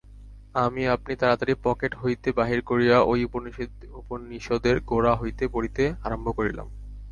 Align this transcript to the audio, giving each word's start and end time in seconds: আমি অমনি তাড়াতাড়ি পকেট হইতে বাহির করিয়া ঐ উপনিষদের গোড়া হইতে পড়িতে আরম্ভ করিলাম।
আমি 0.55 0.81
অমনি 0.87 1.15
তাড়াতাড়ি 1.21 1.53
পকেট 1.63 1.91
হইতে 2.01 2.29
বাহির 2.31 2.59
করিয়া 2.61 2.97
ঐ 3.03 3.13
উপনিষদের 4.01 4.75
গোড়া 4.89 5.13
হইতে 5.15 5.43
পড়িতে 5.47 5.83
আরম্ভ 6.05 6.27
করিলাম। 6.37 6.67